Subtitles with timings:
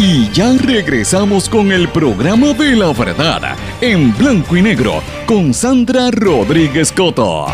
[0.00, 6.12] Y ya regresamos con el programa de la verdad en blanco y negro con Sandra
[6.12, 7.46] Rodríguez Coto.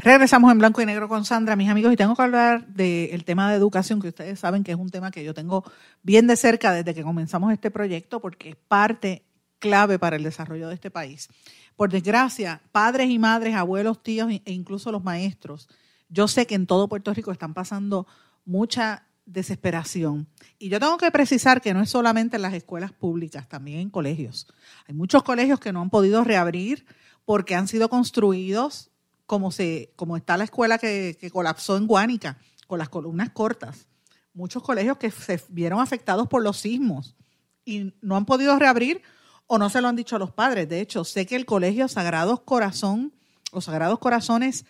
[0.00, 3.50] Regresamos en blanco y negro con Sandra, mis amigos, y tengo que hablar del tema
[3.50, 5.64] de educación, que ustedes saben que es un tema que yo tengo
[6.04, 9.24] bien de cerca desde que comenzamos este proyecto, porque es parte
[9.58, 11.28] clave para el desarrollo de este país.
[11.74, 15.68] Por desgracia, padres y madres, abuelos, tíos e incluso los maestros,
[16.08, 18.06] yo sé que en todo Puerto Rico están pasando
[18.44, 20.28] mucha desesperación.
[20.58, 23.90] Y yo tengo que precisar que no es solamente en las escuelas públicas, también en
[23.90, 24.46] colegios.
[24.86, 26.86] Hay muchos colegios que no han podido reabrir
[27.24, 28.90] porque han sido construidos
[29.26, 32.38] como, se, como está la escuela que, colapsó en Guánica,
[32.68, 33.88] con las columnas cortas.
[34.32, 37.16] Muchos colegios que se vieron afectados por los sismos
[37.64, 39.02] y no han podido reabrir
[39.48, 40.68] o no se lo han dicho a los padres.
[40.68, 43.12] De hecho, sé que el colegio Sagrados Corazón
[43.50, 44.66] o Sagrados Corazones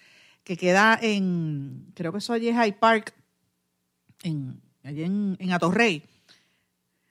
[0.47, 3.13] que queda en, creo que eso allí es High Park,
[4.23, 6.05] en, allí en, en Atorrey,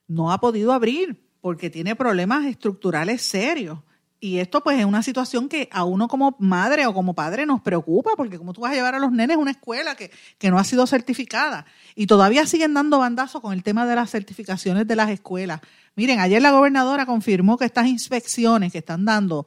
[0.07, 3.79] no ha podido abrir porque tiene problemas estructurales serios.
[4.21, 7.59] Y esto pues es una situación que a uno como madre o como padre nos
[7.59, 10.57] preocupa, porque como tú vas a llevar a los nenes una escuela que, que no
[10.57, 11.65] ha sido certificada.
[11.93, 15.59] Y todavía siguen dando bandazos con el tema de las certificaciones de las escuelas.
[15.97, 19.45] Miren, ayer la gobernadora confirmó que estas inspecciones que están dando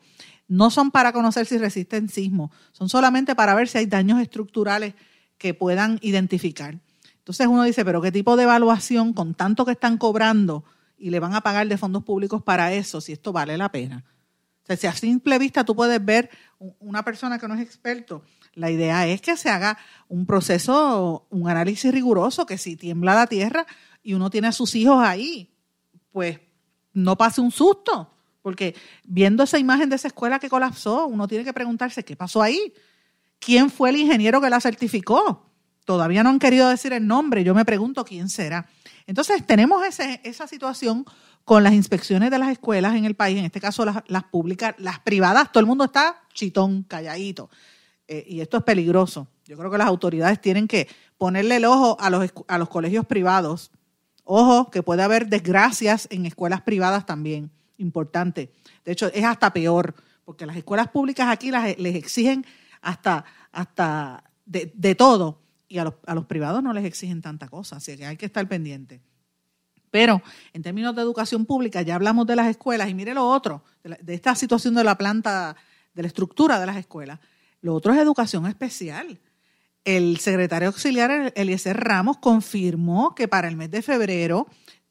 [0.49, 4.95] no son para conocer si resisten sismo, son solamente para ver si hay daños estructurales
[5.37, 6.79] que puedan identificar.
[7.19, 10.65] Entonces uno dice, pero ¿qué tipo de evaluación con tanto que están cobrando
[10.97, 14.05] y le van a pagar de fondos públicos para eso, si esto vale la pena?
[14.63, 18.23] O sea, si a simple vista tú puedes ver una persona que no es experto,
[18.55, 23.27] la idea es que se haga un proceso, un análisis riguroso, que si tiembla la
[23.27, 23.67] tierra
[24.03, 25.55] y uno tiene a sus hijos ahí,
[26.11, 26.41] pues
[26.93, 28.18] no pase un susto.
[28.43, 32.43] Porque viendo esa imagen de esa escuela que colapsó, uno tiene que preguntarse qué pasó
[32.43, 32.73] ahí.
[33.39, 35.47] ¿Quién fue el ingeniero que la certificó?
[35.85, 37.45] Todavía no han querido decir el nombre.
[37.45, 38.67] Yo me pregunto quién será.
[39.07, 41.05] Entonces, tenemos esa situación
[41.49, 44.99] con las inspecciones de las escuelas en el país, en este caso las, públicas, las
[44.99, 47.49] privadas, todo el mundo está chitón, calladito.
[48.07, 49.29] Eh, y esto es peligroso.
[49.47, 53.07] Yo creo que las autoridades tienen que ponerle el ojo a los, a los colegios
[53.07, 53.71] privados.
[54.25, 58.53] Ojo, que puede haber desgracias en escuelas privadas también importante.
[58.85, 59.95] De hecho, es hasta peor,
[60.25, 62.45] porque las escuelas públicas aquí las, les exigen
[62.81, 67.77] hasta, hasta de, todo, y a los, a los, privados no les exigen tanta cosa,
[67.77, 69.01] así que hay que estar pendiente.
[69.91, 70.23] Pero
[70.53, 74.15] en términos de educación pública, ya hablamos de las escuelas, y mire lo otro, de,
[74.15, 75.57] esta situación de la planta,
[75.95, 77.21] de la estructura de las escuelas.
[77.61, 79.19] Lo otro es educación especial.
[79.85, 84.47] El secretario auxiliar Eliezer Ramos confirmó que para el mes de febrero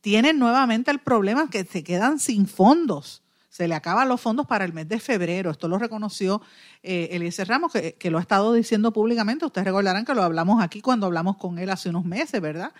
[0.07, 3.23] tienen nuevamente el problema que se quedan sin fondos.
[3.49, 5.51] Se le acaban los fondos para el mes de febrero.
[5.51, 6.41] Esto lo reconoció
[6.81, 9.45] eh, Ramos, que, lo ha estado diciendo públicamente.
[9.45, 12.71] Ustedes recordarán que lo hablamos aquí cuando hablamos con él hace unos meses, ¿verdad?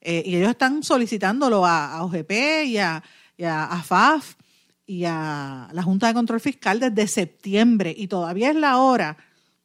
[0.00, 2.30] Eh, y ellos están solicitándolo a, OGP
[2.66, 3.02] y a,
[3.82, 4.36] FAF
[4.86, 7.92] y a la Junta de Control Fiscal desde septiembre.
[7.98, 9.16] Y todavía es la hora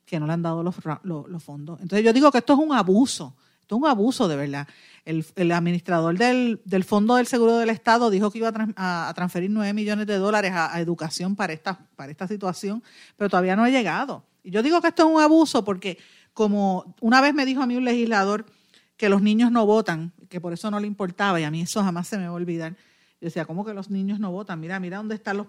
[0.07, 1.79] que no le han dado los, los fondos.
[1.81, 3.35] Entonces yo digo que esto es un abuso.
[3.61, 4.67] Esto es un abuso de verdad.
[5.03, 10.05] El, administrador del, Fondo del Seguro del Estado dijo que iba a, transferir 9 millones
[10.05, 12.83] de dólares a, educación para esta, situación,
[13.17, 14.23] pero todavía no ha llegado.
[14.43, 15.97] Y yo digo que esto es un abuso porque,
[16.33, 18.45] como una vez me dijo a mí un legislador
[18.95, 21.83] que los niños no votan, que por eso no le importaba, y a mí eso
[21.83, 22.73] jamás se me va a olvidar.
[23.19, 24.59] Yo decía, ¿cómo que los niños no votan?
[24.59, 25.47] Mira, mira dónde están los,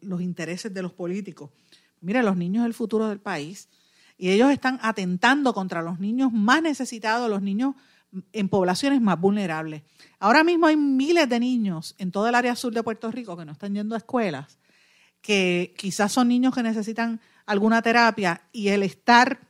[0.00, 1.50] los intereses de los políticos.
[2.00, 3.68] Mira, los niños es el futuro del país.
[4.18, 7.74] Y ellos están atentando contra los niños más necesitados, los niños
[8.32, 9.82] en poblaciones más vulnerables.
[10.18, 13.44] Ahora mismo hay miles de niños en todo el área sur de Puerto Rico que
[13.44, 14.58] no están yendo a escuelas,
[15.20, 19.40] que quizás son niños que necesitan alguna terapia y el estar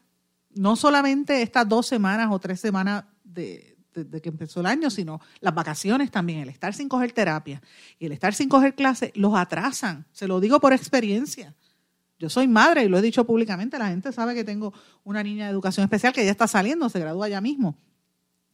[0.54, 3.76] no solamente estas dos semanas o tres semanas de,
[4.22, 7.62] que empezó el año, sino las vacaciones también, el estar sin coger terapia
[7.98, 10.06] y el estar sin coger clase, los atrasan.
[10.12, 11.54] Se lo digo por experiencia.
[12.18, 14.72] Yo soy madre y lo he dicho públicamente, la gente sabe que tengo
[15.04, 17.76] una niña de educación especial que ya está saliendo, se gradúa ya mismo.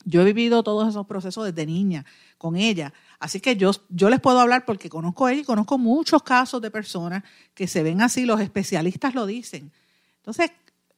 [0.04, 2.04] Yo he vivido todos esos procesos desde niña
[2.38, 2.92] con ella.
[3.18, 6.60] Así que yo, yo les puedo hablar porque conozco a ella y conozco muchos casos
[6.60, 7.22] de personas
[7.54, 9.72] que se ven así, los especialistas lo dicen.
[10.16, 10.50] Entonces,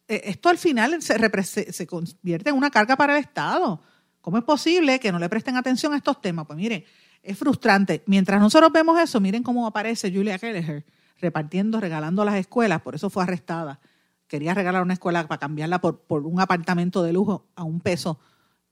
[0.09, 3.81] eh, esto al final se, se convierte en una carga para el Estado.
[4.21, 6.47] ¿Cómo es posible que no le presten atención a estos temas?
[6.47, 6.85] Pues miren,
[7.23, 8.03] es frustrante.
[8.07, 10.85] Mientras nosotros vemos eso, miren cómo aparece Julia Kelleher
[11.21, 13.81] repartiendo, regalando las escuelas, por eso fue arrestada.
[14.27, 18.19] Quería regalar una escuela para cambiarla por, por un apartamento de lujo a un peso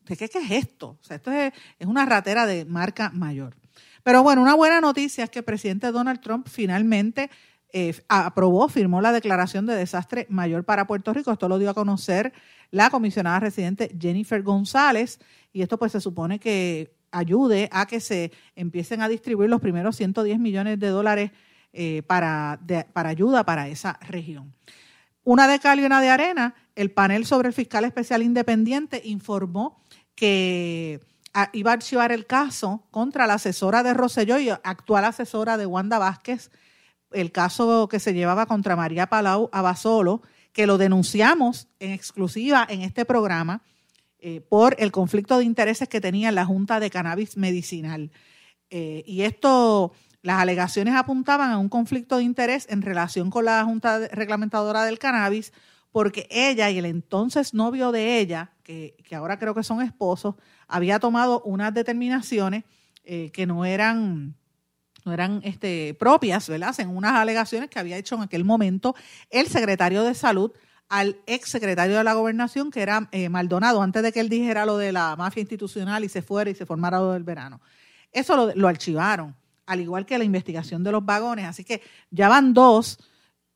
[0.05, 0.99] ¿Qué, qué es esto?
[1.01, 1.53] O sea, esto es,
[1.87, 3.57] una ratera de marca mayor.
[4.03, 7.31] Pero bueno, una buena noticia es que el presidente Donald Trump finalmente
[7.73, 11.33] eh, aprobó, firmó la declaración de desastre mayor para Puerto Rico.
[11.33, 12.33] Esto lo dio a conocer
[12.71, 15.21] la comisionada residente Jennifer González
[15.53, 19.97] y esto pues se supone que ayude a que se empiecen a distribuir los primeros
[19.97, 21.31] 110 millones de dólares
[21.73, 22.59] eh, para,
[22.93, 24.53] para ayuda para esa región.
[25.25, 29.81] Una de cal y una de arena, el panel sobre el fiscal especial independiente informó
[30.15, 31.01] que
[31.33, 35.67] ah, iba a archivar el caso contra la asesora de Rosselló y actual asesora de
[35.67, 36.51] Wanda Vázquez,
[37.13, 40.23] el caso que se llevaba contra María Palau Abasolo,
[40.53, 43.63] que lo denunciamos en exclusiva en este programa
[44.19, 48.11] eh, por el conflicto de intereses que tenía la Junta de Cannabis Medicinal.
[48.71, 49.93] Eh, y esto
[50.23, 55.01] las alegaciones apuntaban a un conflicto de interés en relación con la Junta Reglamentadora del
[55.01, 55.53] Cannabis,
[55.91, 60.37] porque ella y el entonces novio de ella, que, ahora creo que son esposos,
[60.69, 62.65] había tomado unas determinaciones
[63.05, 64.37] eh, que no eran,
[65.05, 66.75] no eran este, propias, ¿verdad?
[66.79, 68.95] En unas alegaciones que había hecho en aquel momento
[69.29, 70.53] el secretario de Salud
[70.89, 74.65] al ex secretario de la Gobernación, que era eh, Maldonado, antes de que él dijera
[74.67, 77.61] lo de la mafia institucional y se fuera y se formara lo del verano.
[78.13, 79.35] Eso lo archivaron
[79.67, 81.47] al igual que la investigación de los vagones.
[81.47, 82.99] Así que ya van dos.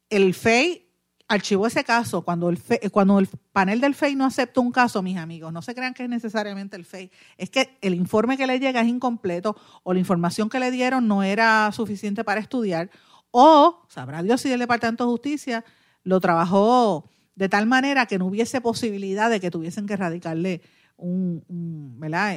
[0.09, 0.89] El FEI
[1.29, 2.23] archivó ese caso.
[2.23, 2.61] Cuando el,
[2.91, 6.05] cuando el panel del FEI no acepta un caso, mis amigos, no se crean que
[6.05, 7.11] es necesariamente el FEI.
[7.37, 11.09] Es que el informe que le llega es incompleto o la información que le dieron
[11.09, 12.91] no era suficiente para estudiar
[13.39, 15.65] o, sabrá Dios si el Departamento de Justicia
[16.05, 20.63] lo trabajó de tal manera que no hubiese posibilidad de que tuviesen que erradicarle
[20.97, 21.45] un,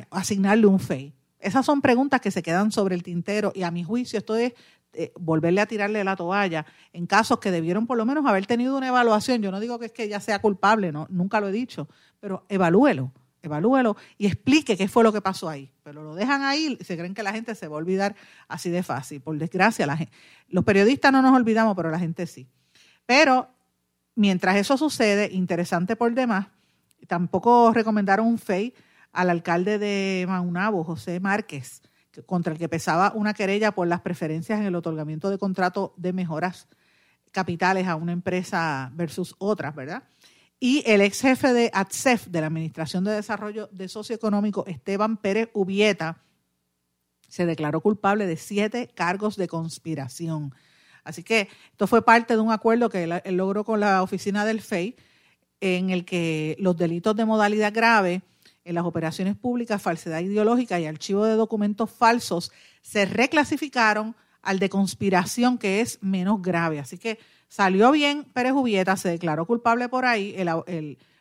[0.10, 1.13] asignarle un FEI.
[1.39, 4.53] Esas son preguntas que se quedan sobre el tintero y a mi juicio esto es
[4.94, 8.75] eh, volverle a tirarle la toalla en casos que debieron por lo menos haber tenido
[8.77, 9.41] una evaluación.
[9.41, 11.88] Yo no digo que es que ella sea culpable, no, nunca lo he dicho,
[12.19, 15.71] pero evalúelo, evalúelo y explique qué fue lo que pasó ahí.
[15.83, 18.15] Pero lo dejan ahí y se creen que la gente se va a olvidar
[18.47, 19.21] así de fácil.
[19.21, 20.12] Por desgracia, la gente,
[20.47, 22.47] los periodistas no nos olvidamos, pero la gente sí.
[23.06, 23.47] Pero
[24.15, 26.47] mientras eso sucede, interesante por demás,
[27.07, 28.74] tampoco recomendaron un FEI
[29.12, 31.82] al alcalde de Maunabo, José Márquez,
[32.26, 36.14] contra el que pesaba una querella por las preferencias en el otorgamiento de contrato de
[36.14, 36.68] mejoras
[37.32, 40.04] capitales a una empresa versus otras, ¿verdad?
[40.60, 45.50] Y el ex jefe de ATSEF, de la Administración de Desarrollo de Socioeconómico, Esteban Pérez
[45.54, 46.22] Ubieta,
[47.30, 50.54] se declaró culpable de siete cargos de conspiración.
[51.04, 54.62] Así que esto fue parte de un acuerdo que él, logró con la oficina del
[54.62, 54.98] FEI,
[55.62, 58.22] en el que los delitos de modalidad grave
[58.64, 62.52] en las operaciones públicas, falsedad ideológica y archivo de documentos falsos
[62.82, 66.80] se reclasificaron al de conspiración, que es menos grave.
[66.80, 70.36] Así que salió bien Pérez Jubieta, se declaró culpable por ahí,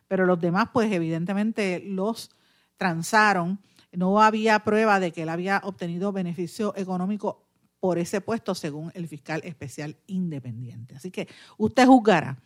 [0.07, 2.31] pero los demás, pues evidentemente los
[2.77, 3.61] transaron.
[3.93, 7.49] No había prueba de que él había obtenido beneficio económico
[7.81, 10.97] por ese puesto, según el fiscal especial independiente.
[10.97, 12.39] Así que usted juzgará.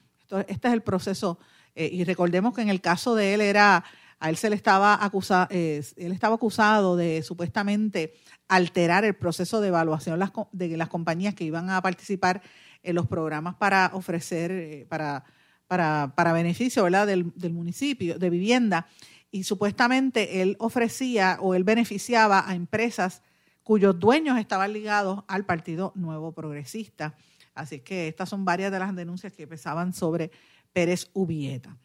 [0.46, 1.38] este es el proceso.
[1.74, 3.84] Eh, y recordemos que en el caso de él era
[4.22, 8.14] a él se le estaba acusado, él estaba acusado de supuestamente
[8.46, 10.20] alterar el proceso de evaluación
[10.52, 12.40] de las compañías que iban a participar
[12.84, 15.24] en los programas para ofrecer, eh, para,
[15.66, 17.08] para, beneficio ¿verdad?
[17.08, 18.86] Del, del municipio, de vivienda.
[19.32, 23.22] Y supuestamente él ofrecía o él beneficiaba a empresas
[23.64, 27.16] cuyos dueños estaban ligados al Partido Nuevo Progresista.
[27.56, 30.30] Así que estas son varias de las denuncias que pesaban sobre
[30.72, 31.76] Pérez Ubieta.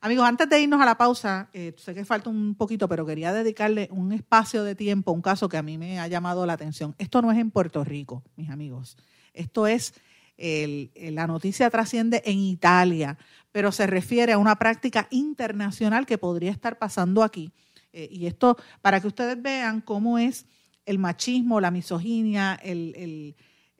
[0.00, 3.32] Amigos, antes de irnos a la pausa, eh, sé que falta un poquito, pero quería
[3.32, 6.52] dedicarle un espacio de tiempo a un caso que a mí me ha llamado la
[6.52, 6.94] atención.
[6.98, 8.96] Esto no es en Puerto Rico, mis amigos.
[9.32, 9.94] Esto es,
[10.38, 13.16] la noticia trasciende en Italia,
[13.52, 17.52] pero se refiere a una práctica internacional que podría estar pasando aquí.
[17.92, 20.44] Eh, y esto, para que ustedes vean cómo es
[20.84, 22.60] el machismo, la misoginia,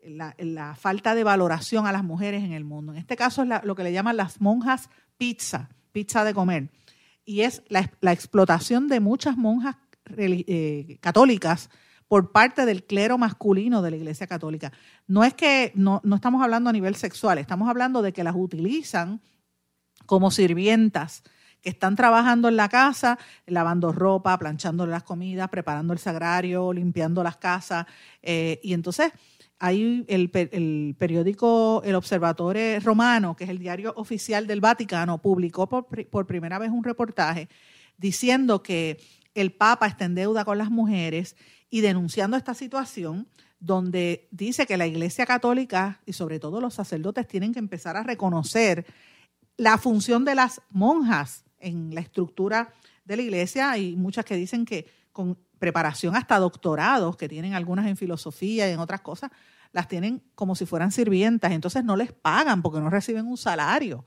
[0.02, 2.92] la, falta de valoración a las mujeres en el mundo.
[2.92, 6.68] En este caso es lo que le llaman las monjas pizza pizza de comer.
[7.24, 9.76] Y es la, explotación de muchas monjas
[10.18, 11.70] eh, católicas
[12.06, 14.72] por parte del clero masculino de la Iglesia Católica.
[15.06, 18.34] No es que no, no estamos hablando a nivel sexual, estamos hablando de que las
[18.36, 19.22] utilizan
[20.04, 21.22] como sirvientas
[21.62, 27.24] que están trabajando en la casa, lavando ropa, planchando las comidas, preparando el sagrario, limpiando
[27.24, 27.86] las casas.
[28.20, 29.12] Eh, y entonces
[29.58, 35.86] hay el, periódico El Observatore Romano, que es el diario oficial del Vaticano, publicó por,
[35.86, 37.48] por, primera vez un reportaje
[37.96, 38.98] diciendo que
[39.34, 41.36] el Papa está en deuda con las mujeres
[41.70, 47.26] y denunciando esta situación donde dice que la Iglesia Católica y sobre todo los sacerdotes
[47.26, 48.86] tienen que empezar a reconocer
[49.56, 52.72] la función de las monjas en la estructura
[53.04, 53.70] de la Iglesia.
[53.70, 58.72] Hay muchas que dicen que con preparación hasta doctorados, que tienen algunas en filosofía y
[58.72, 59.30] en otras cosas,
[59.72, 64.04] las tienen como si fueran sirvientas, entonces no les pagan porque no reciben un salario.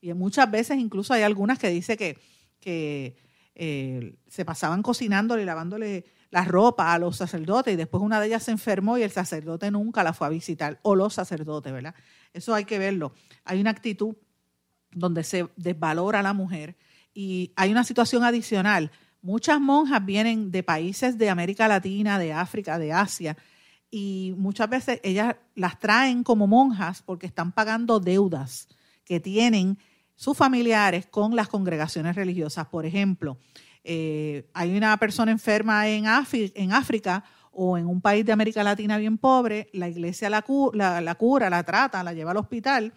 [0.00, 2.18] Y muchas veces incluso hay algunas que dice que,
[2.58, 3.16] que
[3.54, 8.28] eh, se pasaban cocinándole y lavándole la ropa a los sacerdotes y después una de
[8.28, 11.94] ellas se enfermó y el sacerdote nunca la fue a visitar, o los sacerdotes, ¿verdad?
[12.32, 13.12] Eso hay que verlo.
[13.44, 14.14] Hay una actitud
[14.92, 16.76] donde se desvalora a la mujer
[17.12, 18.92] y hay una situación adicional.
[19.22, 23.36] Muchas monjas vienen de países de América Latina, de África, de Asia,
[23.90, 28.68] y muchas veces ellas las traen como monjas porque están pagando deudas
[29.04, 29.78] que tienen
[30.14, 32.66] sus familiares con las congregaciones religiosas.
[32.68, 33.38] Por ejemplo,
[33.82, 39.18] eh, hay una persona enferma en, África o en un país de América Latina bien
[39.18, 42.92] pobre, la iglesia la, la cura, la trata, la lleva al hospital.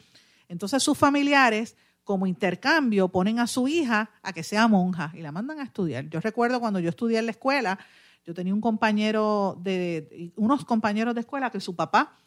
[0.48, 5.32] Entonces sus familiares como intercambio ponen a su hija a que sea monja y la
[5.32, 6.10] mandan a estudiar.
[6.10, 7.80] Yo recuerdo cuando yo estudié en la escuela,
[8.26, 12.18] yo tenía un compañero de, unos compañeros de escuela que su papá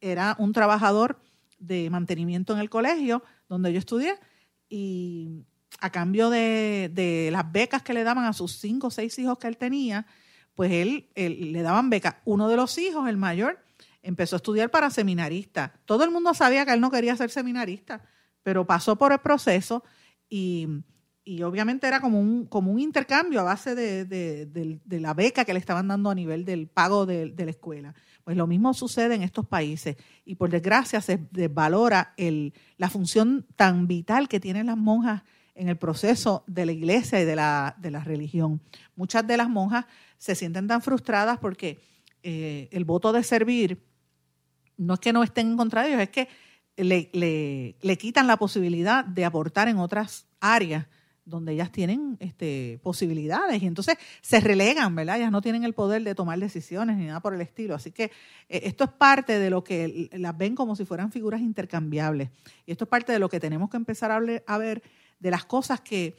[0.00, 1.20] era un trabajador
[1.58, 4.18] de mantenimiento en el colegio donde yo estudié
[4.68, 5.44] y
[5.80, 9.48] a cambio de, las becas que le daban a sus cinco o seis hijos que
[9.48, 10.06] él tenía,
[10.54, 12.16] pues él, le daban becas.
[12.24, 13.58] Uno de los hijos, el mayor,
[14.02, 15.74] empezó a estudiar para seminarista.
[15.84, 18.02] Todo el mundo sabía que él no quería ser seminarista
[18.46, 19.82] pero pasó por el proceso
[20.30, 20.68] y,
[21.44, 25.88] obviamente era como un, como un intercambio a base de, la beca que le estaban
[25.88, 27.92] dando a nivel del pago de, la escuela.
[28.22, 33.44] Pues lo mismo sucede en estos países y por desgracia se desvalora el, la función
[33.56, 35.24] tan vital que tienen las monjas
[35.56, 38.60] en el proceso de la iglesia y de la, de la religión.
[38.94, 39.86] Muchas de las monjas
[40.18, 41.80] se sienten tan frustradas porque
[42.22, 43.82] eh, el voto de servir
[44.76, 46.28] no es que no estén en contra de ellos, es que
[46.76, 47.10] le,
[47.80, 50.86] le, quitan la posibilidad de aportar en otras áreas
[51.24, 55.16] donde ellas tienen este, posibilidades y entonces se relegan, ¿verdad?
[55.16, 57.74] Ellas no tienen el poder de tomar decisiones ni nada por el estilo.
[57.74, 58.04] Así que
[58.48, 62.30] eh, esto es parte de lo que las ven como si fueran figuras intercambiables.
[62.64, 64.82] Y esto es parte de lo que tenemos que empezar a, ver
[65.18, 66.16] de las cosas que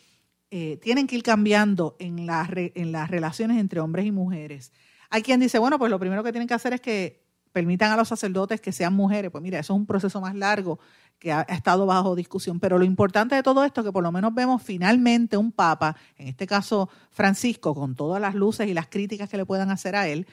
[0.51, 4.73] eh, tienen que ir cambiando en en las relaciones entre hombres y mujeres.
[5.09, 7.97] Hay quien dice, bueno, pues lo primero que tienen que hacer es que permitan a
[7.97, 10.79] los sacerdotes que sean mujeres, pues mira, eso es un proceso más largo
[11.19, 12.59] que ha, estado bajo discusión.
[12.59, 15.95] Pero lo importante de todo esto es que por lo menos vemos finalmente un papa,
[16.17, 19.95] en este caso Francisco, con todas las luces y las críticas que le puedan hacer
[19.95, 20.27] a él,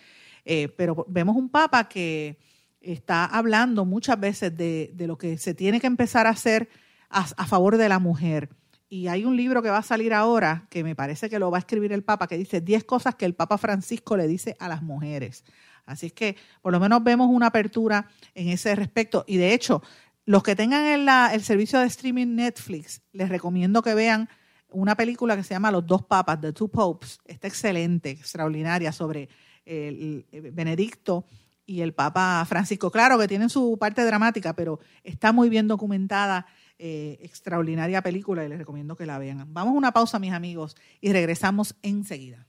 [0.45, 2.39] eh, pero vemos un papa que
[2.81, 6.69] está hablando muchas veces de, lo que se tiene que empezar a hacer
[7.09, 8.51] a, a favor de la mujer.
[8.91, 11.59] Y hay un libro que va a salir ahora, que me parece que lo va
[11.59, 14.69] a escribir el Papa, que dice 10 cosas que el Papa Francisco le dice a
[14.69, 15.45] las mujeres.
[15.87, 19.25] Así es que por lo menos vemos una apertura en ese respecto.
[19.27, 19.83] Y de hecho,
[20.27, 24.29] los que tengan el, servicio de streaming Netflix, les recomiendo que vean
[24.71, 27.19] una película que se llama Los dos papas, The Two Popes.
[27.27, 29.29] Está excelente, extraordinaria, sobre
[29.65, 31.27] el, Benedicto
[31.67, 32.91] y el Papa Francisco.
[32.91, 36.47] Claro que tienen su parte dramática, pero está muy bien documentada.
[36.77, 39.47] Eh, extraordinaria película y les recomiendo que la vean.
[39.55, 42.49] Vamos a una pausa, mis amigos, y regresamos enseguida.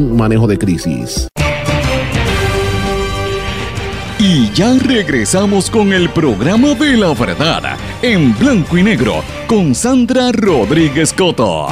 [0.00, 1.28] manejo de crisis.
[4.18, 10.32] Y ya regresamos con el programa de la verdad en blanco y negro con Sandra
[10.32, 11.66] Rodríguez Coto.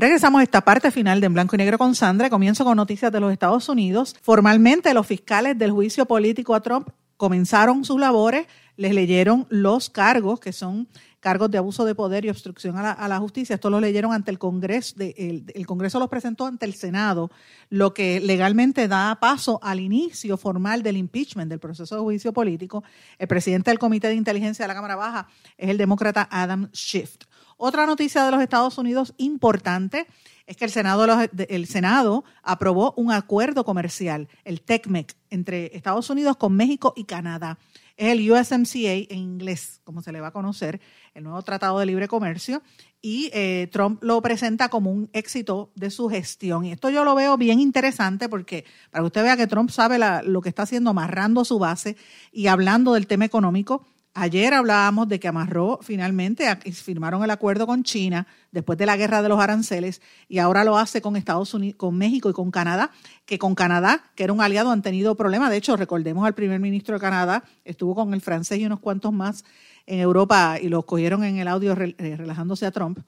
[0.00, 2.30] Regresamos a esta parte final de En Blanco y Negro con Sandra.
[2.30, 4.16] Comienzo con noticias de los Estados Unidos.
[4.22, 8.46] Formalmente, los fiscales del juicio político a Trump comenzaron sus labores,
[8.78, 10.88] les leyeron los cargos que son
[11.20, 13.54] cargos de abuso de poder y obstrucción a la, justicia.
[13.54, 17.30] Esto lo leyeron ante el Congreso, el, Congreso los presentó ante el Senado,
[17.68, 22.82] lo que legalmente da paso al inicio formal del impeachment, del proceso de juicio político.
[23.18, 27.16] El presidente del Comité de Inteligencia de la Cámara Baja es el demócrata Adam Schiff.
[27.58, 30.06] Otra noticia de los Estados Unidos importante
[30.50, 31.06] es que el Senado,
[31.48, 37.56] el Senado aprobó un acuerdo comercial, el TECMEC, entre Estados Unidos con México y Canadá.
[37.96, 40.80] Es el USMCA en inglés, como se le va a conocer,
[41.14, 42.62] el nuevo Tratado de Libre Comercio,
[43.00, 46.64] y eh, Trump lo presenta como un éxito de su gestión.
[46.64, 50.00] Y esto yo lo veo bien interesante porque para que usted vea que Trump sabe
[50.24, 51.96] lo que está haciendo, amarrando su base
[52.32, 53.86] y hablando del tema económico.
[54.12, 59.22] Ayer hablábamos de que amarró finalmente, firmaron el acuerdo con China después de la guerra
[59.22, 62.90] de los aranceles y ahora lo hace con Estados Unidos, con México y con Canadá,
[63.24, 65.50] que con Canadá, que era un aliado, han tenido problemas.
[65.50, 69.12] De hecho, recordemos al primer ministro de Canadá, estuvo con el francés y unos cuantos
[69.12, 69.44] más
[69.86, 72.98] en Europa y los cogieron en el audio eh, relajándose a Trump.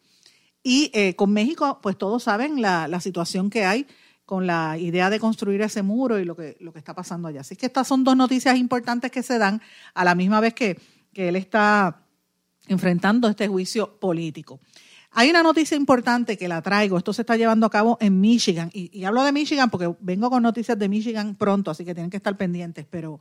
[0.62, 3.87] Y eh, con México, pues todos saben la, situación que hay
[4.25, 7.41] con la idea de construir ese muro y lo que, lo que está pasando allá.
[7.41, 9.61] Así que estas son dos noticias importantes que se dan
[9.95, 10.81] a la misma vez que,
[11.13, 12.03] que él está
[12.69, 14.61] enfrentando este juicio político.
[15.15, 18.71] Hay una noticia importante que la traigo, esto se está llevando a cabo en Michigan,
[18.73, 22.17] y, hablo de Michigan porque vengo con noticias de Michigan pronto, así que tienen que
[22.17, 23.21] estar pendientes, pero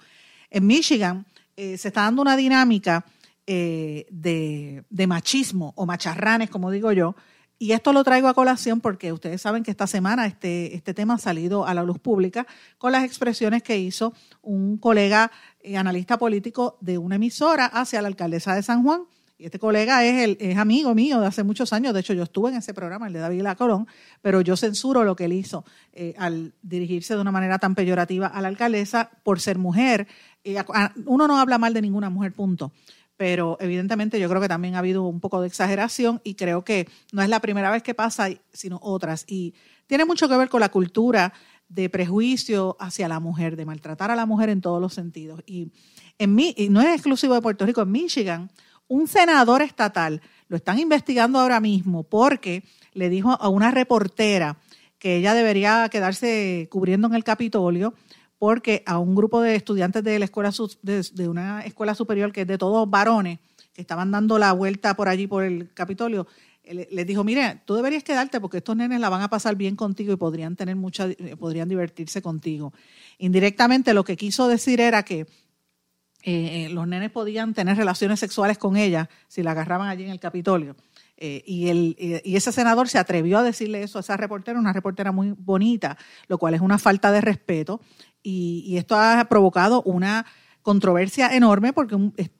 [0.49, 1.25] en Michigan
[1.57, 3.05] eh, se está dando una dinámica
[3.45, 7.15] eh, de, machismo o macharranes, como digo yo.
[7.61, 11.13] Y esto lo traigo a colación porque ustedes saben que esta semana este, este tema
[11.13, 12.47] ha salido a la luz pública
[12.79, 18.07] con las expresiones que hizo un colega eh, analista político de una emisora hacia la
[18.07, 19.03] alcaldesa de San Juan.
[19.37, 21.93] Y este colega es, el, es amigo mío de hace muchos años.
[21.93, 23.85] De hecho, yo estuve en ese programa, el de David La Colón,
[24.23, 28.25] pero yo censuro lo que él hizo eh, al dirigirse de una manera tan peyorativa
[28.25, 30.07] a la alcaldesa por ser mujer.
[31.05, 32.71] uno no habla mal de ninguna mujer, punto
[33.21, 36.89] pero evidentemente yo creo que también ha habido un poco de exageración y creo que
[37.11, 39.25] no es la primera vez que pasa, sino otras.
[39.27, 39.53] Y
[39.85, 41.31] tiene mucho que ver con la cultura
[41.69, 45.43] de prejuicio hacia la mujer, de maltratar a la mujer en todos los sentidos.
[45.45, 45.71] Y,
[46.17, 48.49] en mí, y no es exclusivo de Puerto Rico, en Michigan,
[48.87, 54.57] un senador estatal lo están investigando ahora mismo porque le dijo a una reportera
[54.97, 57.93] que ella debería quedarse cubriendo en el Capitolio
[58.41, 60.51] porque a un grupo de estudiantes de la escuela
[60.81, 63.37] de, una escuela superior que es de todos varones
[63.71, 66.25] que estaban dando la vuelta por allí por el Capitolio
[66.63, 70.11] les dijo mire tú deberías quedarte porque estos nenes la van a pasar bien contigo
[70.11, 72.73] y podrían tener mucha eh, podrían divertirse contigo
[73.19, 75.27] indirectamente lo que quiso decir era que
[76.23, 80.19] eh, los nenes podían tener relaciones sexuales con ella si la agarraban allí en el
[80.19, 80.75] Capitolio.
[81.17, 84.73] Eh, y, el, y ese senador se atrevió a decirle eso a esa reportera, una
[84.73, 87.79] reportera muy bonita, lo cual es una falta de respeto
[88.23, 90.25] y, esto ha provocado una
[90.61, 91.97] controversia enorme porque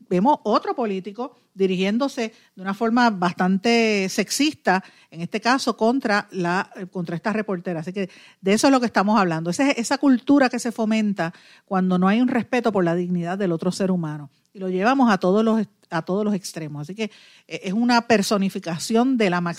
[0.09, 7.15] vemos otro político dirigiéndose de una forma bastante sexista, en este caso contra, la, contra
[7.15, 7.79] esta reportera.
[7.79, 9.49] Así que de eso es lo que estamos hablando.
[9.49, 11.33] Esa, esa cultura que se fomenta
[11.65, 14.29] cuando no hay un respeto por la dignidad del otro ser humano.
[14.53, 16.83] Y lo llevamos a todos los, a todos los extremos.
[16.83, 17.05] Así que
[17.47, 19.55] eh, es una personificación de la,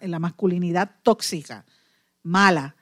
[0.00, 1.64] la masculinidad tóxica,
[2.22, 2.76] mala.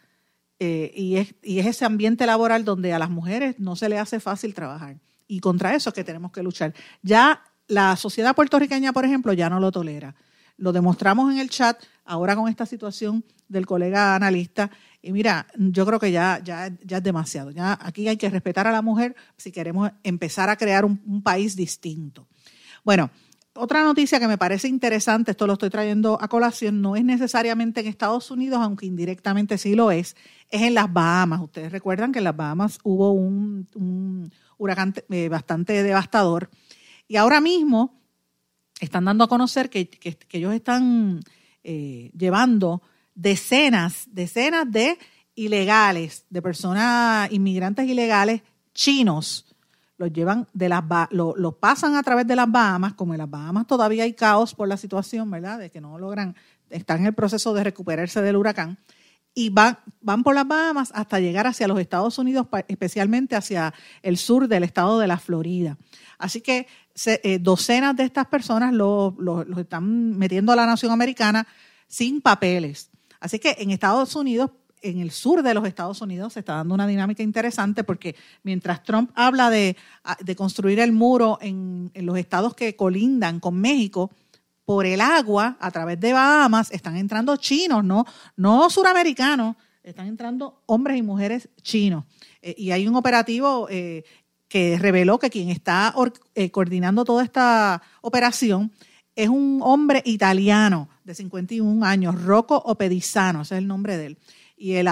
[0.63, 3.99] Eh, y, es, y es ese ambiente laboral donde a las mujeres no se le
[3.99, 4.99] hace fácil trabajar.
[5.27, 6.75] Y contra eso es que tenemos que luchar.
[7.03, 10.15] Ya la sociedad puertorriqueña, por ejemplo, ya no lo tolera.
[10.59, 14.71] Lo demostramos en el chat ahora con esta situación del colega analista.
[15.01, 17.51] Y mira, yo creo que ya, ya, ya es demasiado.
[17.51, 21.57] Ya aquí hay que respetar a la mujer si queremos empezar a crear un, país
[21.57, 22.29] distinto.
[22.85, 23.11] Bueno,
[23.55, 27.81] otra noticia que me parece interesante, esto lo estoy trayendo a colación, no es necesariamente
[27.81, 30.17] en Estados Unidos, aunque indirectamente sí lo es,
[30.51, 31.41] es en las Bahamas.
[31.41, 36.51] Ustedes recuerdan que en las Bahamas hubo un, huracán eh, bastante devastador
[37.09, 38.01] y ahora mismo
[38.81, 39.91] están dando a conocer que,
[40.31, 41.21] ellos están
[41.65, 42.83] eh, llevando
[43.15, 44.97] decenas, decenas de
[45.35, 48.43] ilegales, de personas inmigrantes ilegales
[48.75, 49.50] chinos.
[50.01, 53.67] Los llevan de las los pasan a través de las Bahamas, como en las Bahamas
[53.67, 55.59] todavía hay caos por la situación, ¿verdad?
[55.59, 56.35] De que no logran,
[56.71, 58.79] están en el proceso de recuperarse del huracán
[59.35, 64.17] y van, van por las Bahamas hasta llegar hacia los Estados Unidos, especialmente hacia el
[64.17, 65.77] sur del estado de la Florida.
[66.17, 66.67] Así que
[67.05, 69.15] eh, docenas de estas personas los
[69.59, 71.47] están metiendo a la nación americana
[71.89, 72.89] sin papeles.
[73.21, 74.51] Así que en Estados Unidos,
[74.83, 78.83] en el sur de los Estados Unidos, se está dando una dinámica interesante porque mientras
[78.83, 79.77] Trump habla de,
[80.37, 84.11] construir el muro en, en los estados que colindan con México,
[84.71, 88.05] por el agua, a través de Bahamas, están entrando chinos, no,
[88.37, 92.05] no suramericanos, están entrando hombres y mujeres chinos.
[92.41, 94.05] Eh, y hay un operativo eh,
[94.47, 95.93] que reveló que quien está
[96.37, 98.71] eh, coordinando toda esta operación
[99.17, 104.19] es un hombre italiano de 51 años, Rocco Opedizano, ese es el nombre de él.
[104.61, 104.87] Y el,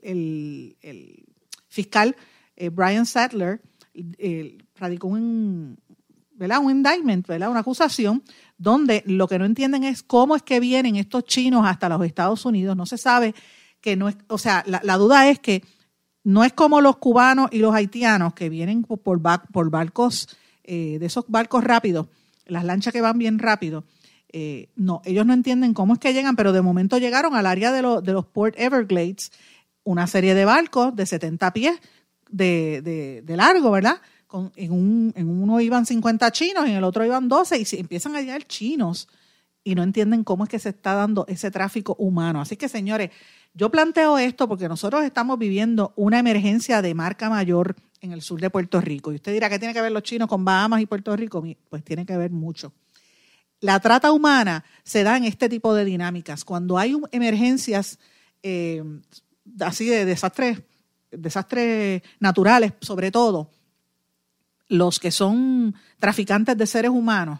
[0.00, 1.24] el,
[1.68, 2.16] fiscal
[2.72, 3.60] Brian Sattler
[4.74, 5.78] radicó un,
[6.38, 8.22] un indictment, una acusación
[8.58, 12.44] donde lo que no entienden es cómo es que vienen estos chinos hasta los Estados
[12.46, 12.76] Unidos.
[12.76, 13.34] No se sabe
[13.80, 15.62] que no es, o sea, la, duda es que
[16.24, 20.28] no es como los cubanos y los haitianos que vienen por, por barcos,
[20.62, 22.06] eh, de esos barcos rápidos,
[22.46, 23.84] las lanchas que van bien rápido.
[24.32, 27.70] Eh, no, ellos no entienden cómo es que llegan, pero de momento llegaron al área
[27.70, 29.30] de, de los Port Everglades,
[29.84, 31.80] una serie de barcos de 70 pies
[32.30, 34.00] de, de largo, ¿verdad?
[34.56, 38.16] en, un, en uno iban 50 chinos en el otro iban 12 y se empiezan
[38.16, 39.08] a llegar chinos
[39.64, 42.40] y no entienden cómo es que se está dando ese tráfico humano.
[42.40, 43.10] Así que, señores,
[43.54, 48.40] yo planteo esto porque nosotros estamos viviendo una emergencia de marca mayor en el sur
[48.40, 49.12] de Puerto Rico.
[49.12, 51.44] Y usted dirá, ¿qué tiene que ver los chinos con Bahamas y Puerto Rico?
[51.68, 52.72] Pues tiene que ver mucho.
[53.62, 56.44] La trata humana se da en este tipo de dinámicas.
[56.44, 58.00] Cuando hay emergencias
[58.42, 58.82] eh,
[59.60, 60.62] así de desastres,
[61.12, 63.50] desastres naturales, sobre todo,
[64.66, 67.38] los que son traficantes de seres humanos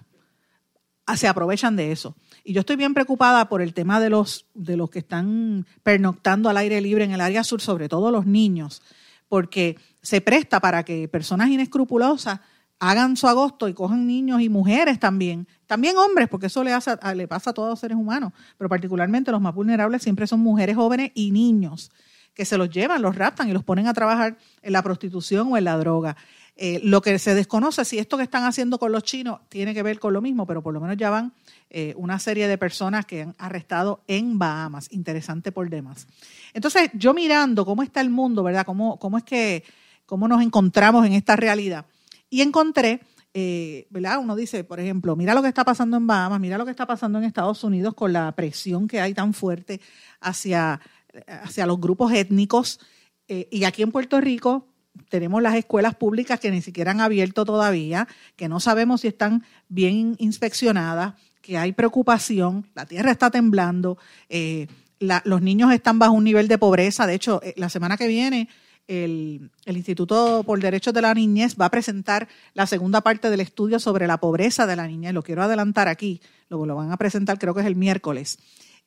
[1.06, 2.14] ah, se aprovechan de eso.
[2.44, 6.48] Y yo estoy bien preocupada por el tema de los, de los que están pernoctando
[6.48, 8.80] al aire libre en el área sur, sobre todo los niños,
[9.28, 12.38] porque se presta para que personas inescrupulosas
[12.78, 16.96] hagan su agosto y cojan niños y mujeres también, también hombres, porque eso le, hace,
[17.14, 20.76] le pasa a todos los seres humanos, pero particularmente los más vulnerables siempre son mujeres
[20.76, 21.90] jóvenes y niños
[22.34, 25.56] que se los llevan, los raptan y los ponen a trabajar en la prostitución o
[25.56, 26.16] en la droga.
[26.54, 29.82] Eh, lo que se desconoce si esto que están haciendo con los chinos tiene que
[29.82, 31.32] ver con lo mismo, pero por lo menos ya van
[31.70, 34.88] eh, una serie de personas que han arrestado en Bahamas.
[34.92, 36.06] Interesante por demás.
[36.52, 38.66] Entonces, yo mirando cómo está el mundo, ¿verdad?
[38.66, 39.64] Cómo, cómo es que,
[40.04, 41.86] cómo nos encontramos en esta realidad.
[42.32, 43.02] Y encontré,
[43.34, 44.18] eh, ¿verdad?
[44.18, 46.86] Uno dice, por ejemplo, mira lo que está pasando en Bahamas, mira lo que está
[46.86, 49.82] pasando en Estados Unidos con la presión que hay tan fuerte
[50.18, 50.80] hacia,
[51.26, 52.80] hacia los grupos étnicos.
[53.28, 54.66] y aquí en Puerto Rico,
[55.10, 59.44] tenemos las escuelas públicas que ni siquiera han abierto todavía, que no sabemos si están
[59.68, 63.98] bien inspeccionadas, que hay preocupación, la tierra está temblando,
[64.30, 64.68] eh,
[65.00, 67.06] los niños están bajo un nivel de pobreza.
[67.06, 68.48] De hecho, eh, la semana que viene
[68.88, 73.40] el, el, Instituto por Derechos de la Niñez va a presentar la segunda parte del
[73.40, 75.12] estudio sobre la pobreza de la niñez.
[75.14, 78.38] Lo quiero adelantar aquí, luego lo van a presentar creo que es el miércoles.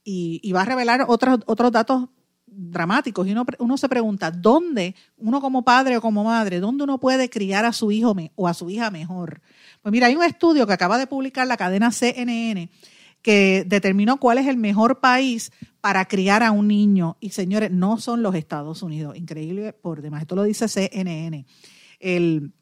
[0.04, 2.10] Y, y va a revelar otros, otros datos
[2.48, 7.00] dramáticos y uno, uno se pregunta, ¿dónde uno como padre o como madre, dónde uno
[7.00, 9.42] puede criar a su hijo o a su hija mejor?
[9.82, 12.70] Pues mira, hay un estudio que acaba de publicar la cadena CNN
[13.26, 17.18] que determinó cuál es el mejor país para criar a un niño.
[17.20, 19.18] Y señores, no son los Estados Unidos.
[19.18, 20.22] Increíble por demás.
[20.22, 21.44] Esto lo dice CNN.
[22.00, 22.54] El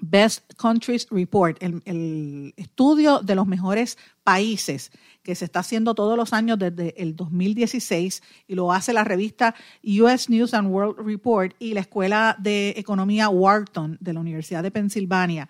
[0.00, 4.90] Best Countries Report, el, estudio de los mejores países
[5.22, 9.54] que se está haciendo todos los años desde el 2016 y lo hace la revista
[9.84, 14.70] US News and World Report y la Escuela de Economía Wharton de la Universidad de
[14.70, 15.46] Pensilvania.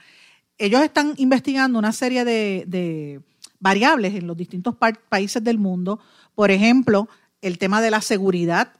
[0.59, 3.23] ellos están investigando una serie de,
[3.61, 4.75] variables en los distintos
[5.09, 6.01] países del mundo.
[6.35, 7.09] Por ejemplo,
[7.43, 8.73] el tema de la seguridad,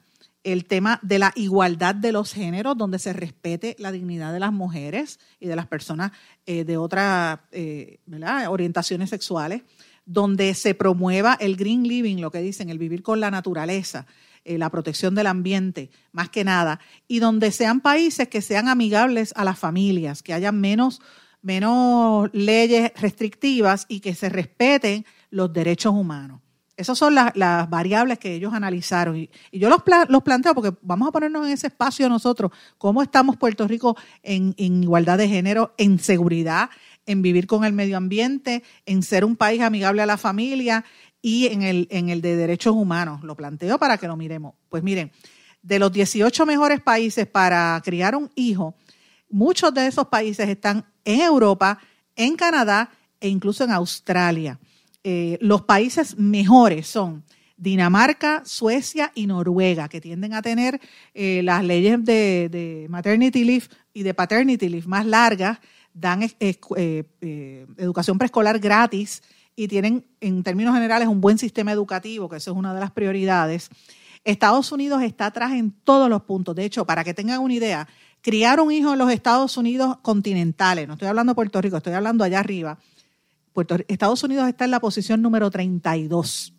[0.43, 4.53] el tema de la igualdad de los géneros, donde se respete la dignidad de las
[4.53, 6.13] mujeres y de las personas
[6.47, 8.01] eh, de otras eh,
[8.49, 9.63] orientaciones sexuales,
[10.07, 14.07] donde se promueva el green living, lo que dicen, el vivir con la naturaleza,
[14.45, 19.35] eh, la protección del ambiente, más que nada, y donde sean países que sean amigables
[19.37, 21.03] a las familias, que haya menos,
[21.43, 26.41] menos leyes restrictivas y que se respeten los derechos humanos.
[26.77, 27.35] Esas son las,
[27.69, 29.15] variables que ellos analizaron.
[29.17, 33.37] Y, yo los, los, planteo porque vamos a ponernos en ese espacio nosotros, cómo estamos
[33.37, 36.71] Puerto Rico en, en, igualdad de género, en seguridad,
[37.05, 40.85] en vivir con el medio ambiente, en ser un país amigable a la familia
[41.21, 43.23] y en el, en el de derechos humanos.
[43.25, 44.55] Lo planteo para que lo miremos.
[44.71, 45.13] Pues miren,
[45.63, 48.75] de los 18 mejores países para criar un hijo,
[49.31, 51.79] muchos de esos países están en Europa,
[52.17, 52.91] en Canadá
[53.21, 54.59] e incluso en Australia.
[55.03, 57.25] Eh, los países mejores son
[57.57, 60.81] Dinamarca, Suecia y Noruega, que tienden a tener
[61.15, 65.59] eh, las leyes de, maternity leave y de paternity leave más largas,
[65.93, 69.23] dan eh, educación preescolar gratis
[69.57, 72.93] y tienen en términos generales un buen sistema educativo, que eso es una de las
[72.93, 73.69] prioridades.
[74.25, 76.55] Estados Unidos está atrás en todos los puntos.
[76.55, 77.89] De hecho, para que tengan una idea,
[78.23, 81.95] criar un hijo en los Estados Unidos continentales, no estoy hablando de Puerto Rico, estoy
[81.95, 82.79] hablando allá arriba,
[83.89, 86.55] Estados Unidos está en la posición número 32.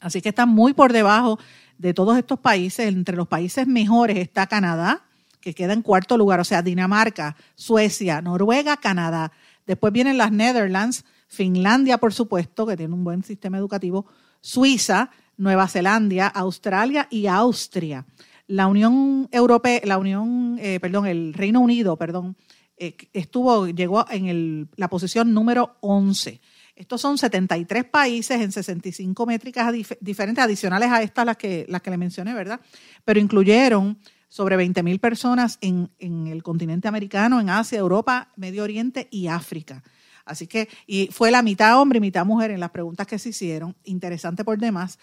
[0.00, 1.38] Así que está muy por debajo
[1.78, 2.88] de todos estos países.
[2.88, 5.04] Entre los países mejores está Canadá,
[5.40, 9.32] que queda en cuarto lugar, o sea, Dinamarca, Suecia, Noruega, Canadá.
[9.66, 14.06] Después vienen las Netherlands, Finlandia, por supuesto, que tiene un buen sistema educativo,
[14.40, 18.04] Suiza, Nueva Zelanda, Australia y Austria.
[18.52, 22.36] La Unión Europea, la Unión, eh, perdón, el Reino Unido, perdón,
[22.76, 26.38] eh, estuvo, llegó en la posición número 11.
[26.76, 31.90] Estos son 73 países en 65 métricas diferentes, adicionales a estas las que, las que
[31.92, 32.60] le mencioné, ¿verdad?
[33.06, 39.08] Pero incluyeron sobre 20.000 personas en, en, el continente americano, en Asia, Europa, Medio Oriente
[39.10, 39.82] y África.
[40.26, 43.30] Así que, y fue la mitad hombre y mitad mujer en las preguntas que se
[43.30, 44.98] hicieron, interesante por demás.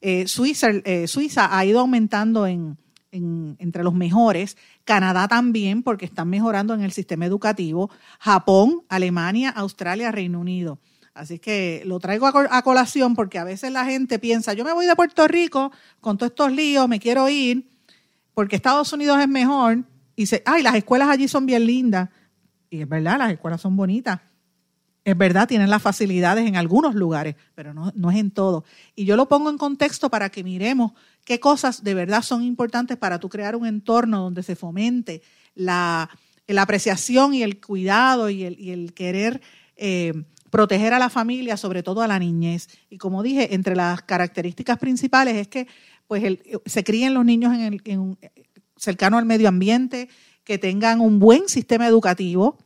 [0.00, 2.76] Eh, eh, Suiza ha ido aumentando en,
[3.12, 10.10] entre los mejores, Canadá también, porque están mejorando en el sistema educativo, Japón, Alemania, Australia,
[10.10, 10.78] Reino Unido.
[11.14, 14.86] Así que lo traigo a, colación porque a veces la gente piensa, yo me voy
[14.86, 15.70] de Puerto Rico
[16.00, 17.68] con todos estos líos, me quiero ir,
[18.32, 19.84] porque Estados Unidos es mejor,
[20.16, 22.08] y dice, ay, las escuelas allí son bien lindas.
[22.70, 24.20] Y es verdad, las escuelas son bonitas,
[25.04, 28.64] es verdad, tienen las facilidades en algunos lugares, pero no, es en todo.
[28.94, 30.92] Y yo lo pongo en contexto para que miremos
[31.24, 35.22] qué cosas de verdad son importantes para tú crear un entorno donde se fomente
[35.54, 36.08] la,
[36.56, 39.40] apreciación y el cuidado y el, querer
[39.76, 40.12] eh,
[40.50, 42.68] proteger a la familia, sobre todo a la niñez.
[42.90, 45.66] Y como dije, entre las características principales es que
[46.06, 46.22] pues
[46.66, 47.82] se críen los niños en el,
[48.76, 50.08] cercano al medio ambiente,
[50.44, 52.58] que tengan un buen sistema educativo,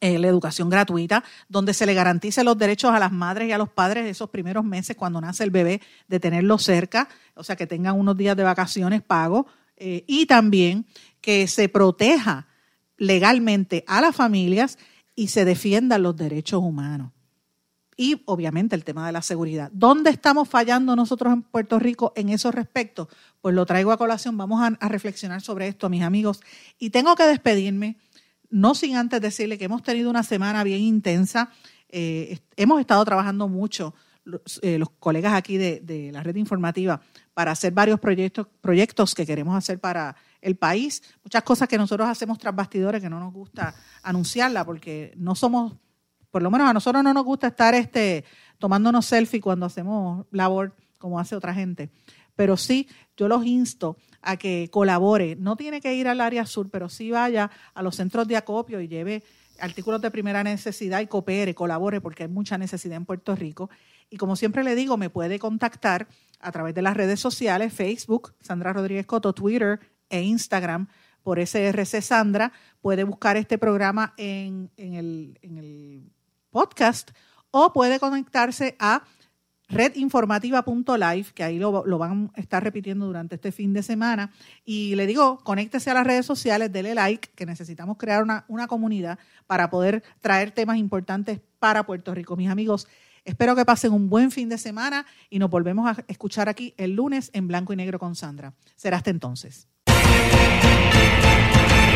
[0.00, 3.58] eh, la educación gratuita, donde se le garantice los derechos a las madres y a
[3.58, 7.66] los padres esos primeros meses cuando nace el bebé, de tenerlo cerca, o sea, que
[7.66, 9.44] tengan unos días de vacaciones pagos,
[9.76, 10.86] eh, y también
[11.20, 12.46] que se proteja
[12.96, 14.78] legalmente a las familias
[15.14, 17.12] y se defiendan los derechos humanos.
[17.96, 19.70] Y obviamente el tema de la seguridad.
[19.74, 23.08] ¿Dónde estamos fallando nosotros en Puerto Rico en esos respectos?
[23.42, 26.40] Pues lo traigo a colación, vamos a reflexionar sobre esto, mis amigos.
[26.78, 27.98] Y tengo que despedirme
[28.50, 31.50] no sin antes decirle que hemos tenido una semana bien intensa.
[31.88, 33.94] Eh, hemos estado trabajando mucho
[34.62, 37.00] eh, los, colegas aquí de, la red informativa
[37.32, 41.02] para hacer varios proyectos, proyectos que queremos hacer para el país.
[41.24, 45.74] Muchas cosas que nosotros hacemos tras bastidores que no nos gusta anunciarla porque no somos,
[46.30, 48.24] por lo menos a nosotros no nos gusta estar este,
[48.58, 51.90] tomándonos selfie cuando hacemos labor como hace otra gente.
[52.40, 55.36] Pero sí, yo los insto a que colabore.
[55.36, 58.80] No tiene que ir al área sur, pero sí vaya a los centros de acopio
[58.80, 59.22] y lleve
[59.58, 63.68] artículos de primera necesidad y coopere, colabore, porque hay mucha necesidad en Puerto Rico.
[64.08, 66.08] Y como siempre le digo, me puede contactar
[66.40, 70.88] a través de las redes sociales, Facebook, Sandra Rodríguez Coto, Twitter e Instagram
[71.22, 72.54] por SRC Sandra.
[72.80, 76.10] Puede buscar este programa en, el, en el
[76.48, 77.10] podcast
[77.50, 79.02] o puede conectarse a
[79.70, 84.32] redinformativa.live, que ahí lo, van a estar repitiendo durante este fin de semana.
[84.64, 88.66] Y le digo, conéctese a las redes sociales, dele like, que necesitamos crear una, una
[88.66, 92.36] comunidad para poder traer temas importantes para Puerto Rico.
[92.36, 92.88] Mis amigos,
[93.24, 96.92] espero que pasen un buen fin de semana y nos volvemos a escuchar aquí el
[96.92, 98.54] lunes en blanco y negro con Sandra.
[98.76, 99.68] Será hasta entonces.